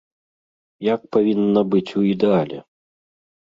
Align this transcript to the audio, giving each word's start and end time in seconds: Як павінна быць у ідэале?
Як 0.93 1.01
павінна 1.17 1.61
быць 1.75 1.95
у 2.01 2.07
ідэале? 2.15 2.57